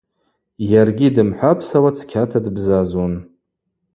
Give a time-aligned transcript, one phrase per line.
[0.71, 3.13] Йаргьи дымхӏвапсауа цкьата дбзазун.